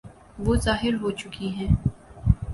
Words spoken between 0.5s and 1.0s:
ظاہر